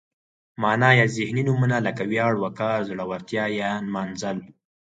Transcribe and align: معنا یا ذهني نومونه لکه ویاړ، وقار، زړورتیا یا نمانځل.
معنا 0.61 0.89
یا 0.99 1.05
ذهني 1.17 1.41
نومونه 1.47 1.77
لکه 1.87 2.03
ویاړ، 2.11 2.33
وقار، 2.43 2.79
زړورتیا 2.89 3.43
یا 3.61 3.71
نمانځل. 3.85 4.37